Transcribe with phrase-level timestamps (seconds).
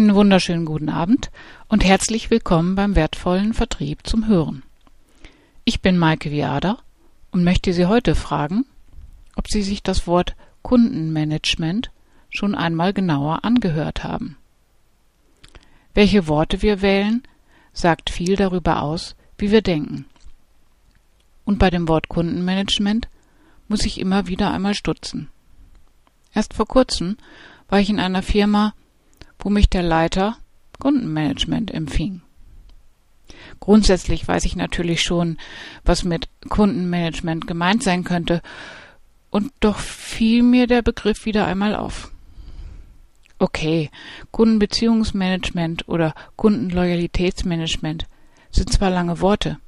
[0.00, 1.30] Einen wunderschönen guten Abend
[1.68, 4.62] und herzlich willkommen beim wertvollen Vertrieb zum Hören.
[5.66, 6.78] Ich bin Maike Viader
[7.32, 8.64] und möchte Sie heute fragen,
[9.36, 11.90] ob Sie sich das Wort Kundenmanagement
[12.30, 14.38] schon einmal genauer angehört haben.
[15.92, 17.22] Welche Worte wir wählen,
[17.74, 20.06] sagt viel darüber aus, wie wir denken.
[21.44, 23.06] Und bei dem Wort Kundenmanagement
[23.68, 25.28] muss ich immer wieder einmal stutzen.
[26.32, 27.18] Erst vor kurzem
[27.68, 28.72] war ich in einer Firma,
[29.40, 30.36] wo mich der Leiter
[30.78, 32.22] Kundenmanagement empfing.
[33.60, 35.36] Grundsätzlich weiß ich natürlich schon,
[35.84, 38.42] was mit Kundenmanagement gemeint sein könnte,
[39.30, 42.10] und doch fiel mir der Begriff wieder einmal auf.
[43.38, 43.90] Okay,
[44.32, 48.06] Kundenbeziehungsmanagement oder Kundenloyalitätsmanagement
[48.50, 49.58] sind zwar lange Worte.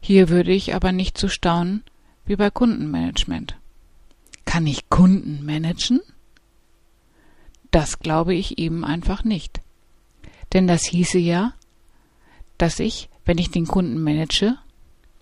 [0.00, 1.82] Hier würde ich aber nicht so staunen
[2.26, 3.56] wie bei Kundenmanagement.
[4.44, 6.00] Kann ich Kunden managen?
[7.72, 9.60] Das glaube ich eben einfach nicht.
[10.52, 11.54] Denn das hieße ja,
[12.58, 14.56] dass ich, wenn ich den Kunden manage,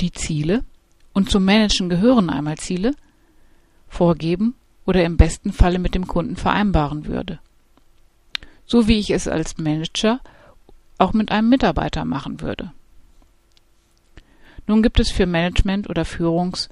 [0.01, 0.65] die Ziele,
[1.13, 2.95] und zum Managen gehören einmal Ziele,
[3.89, 7.39] vorgeben oder im besten Falle mit dem Kunden vereinbaren würde.
[8.67, 10.21] So wie ich es als Manager
[10.99, 12.73] auch mit einem Mitarbeiter machen würde.
[14.67, 16.69] Nun gibt es für Management oder Führungs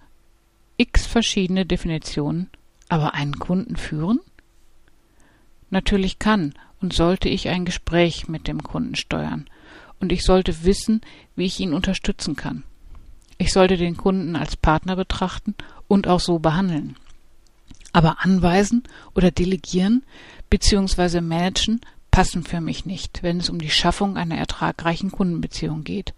[0.77, 2.51] x verschiedene Definitionen,
[2.89, 4.21] aber einen Kunden führen?
[5.71, 9.49] Natürlich kann und sollte ich ein Gespräch mit dem Kunden steuern,
[10.01, 11.01] und ich sollte wissen,
[11.35, 12.63] wie ich ihn unterstützen kann.
[13.37, 15.55] Ich sollte den Kunden als Partner betrachten
[15.89, 16.97] und auch so behandeln.
[17.93, 20.05] Aber anweisen oder delegieren
[20.51, 21.21] bzw.
[21.21, 26.15] managen passen für mich nicht, wenn es um die Schaffung einer ertragreichen Kundenbeziehung geht.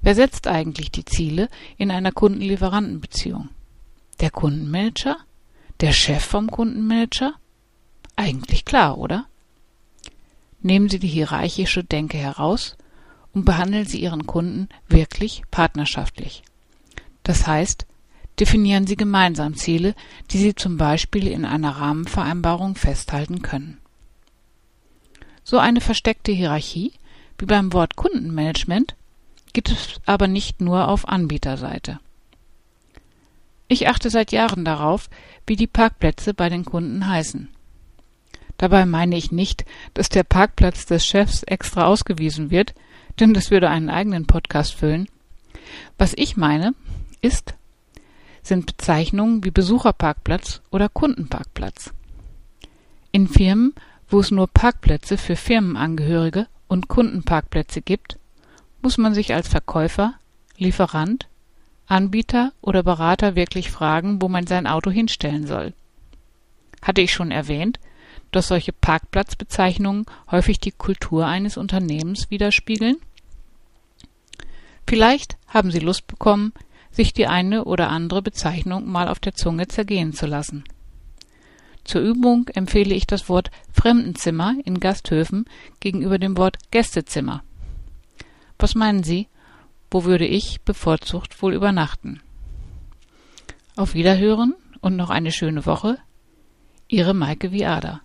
[0.00, 3.50] Wer setzt eigentlich die Ziele in einer Kundenlieferantenbeziehung?
[4.20, 5.16] Der Kundenmanager?
[5.80, 7.34] Der Chef vom Kundenmanager?
[8.20, 9.24] Eigentlich klar, oder?
[10.60, 12.76] Nehmen Sie die hierarchische Denke heraus
[13.32, 16.42] und behandeln Sie Ihren Kunden wirklich partnerschaftlich.
[17.22, 17.86] Das heißt,
[18.38, 19.94] definieren Sie gemeinsam Ziele,
[20.30, 23.78] die Sie zum Beispiel in einer Rahmenvereinbarung festhalten können.
[25.42, 26.92] So eine versteckte Hierarchie,
[27.38, 28.96] wie beim Wort Kundenmanagement,
[29.54, 32.00] gibt es aber nicht nur auf Anbieterseite.
[33.66, 35.08] Ich achte seit Jahren darauf,
[35.46, 37.48] wie die Parkplätze bei den Kunden heißen.
[38.60, 42.74] Dabei meine ich nicht, dass der Parkplatz des Chefs extra ausgewiesen wird,
[43.18, 45.08] denn das würde einen eigenen Podcast füllen.
[45.96, 46.74] Was ich meine,
[47.22, 47.54] ist,
[48.42, 51.94] sind Bezeichnungen wie Besucherparkplatz oder Kundenparkplatz.
[53.12, 53.72] In Firmen,
[54.10, 58.18] wo es nur Parkplätze für Firmenangehörige und Kundenparkplätze gibt,
[58.82, 60.16] muss man sich als Verkäufer,
[60.58, 61.28] Lieferant,
[61.86, 65.72] Anbieter oder Berater wirklich fragen, wo man sein Auto hinstellen soll.
[66.82, 67.80] Hatte ich schon erwähnt,
[68.30, 72.96] dass solche Parkplatzbezeichnungen häufig die Kultur eines Unternehmens widerspiegeln?
[74.86, 76.52] Vielleicht haben Sie Lust bekommen,
[76.90, 80.64] sich die eine oder andere Bezeichnung mal auf der Zunge zergehen zu lassen.
[81.84, 85.46] Zur Übung empfehle ich das Wort Fremdenzimmer in Gasthöfen
[85.80, 87.42] gegenüber dem Wort Gästezimmer.
[88.58, 89.28] Was meinen Sie?
[89.90, 92.20] Wo würde ich bevorzugt wohl übernachten?
[93.76, 95.98] Auf Wiederhören und noch eine schöne Woche.
[96.88, 98.02] Ihre Maike Viada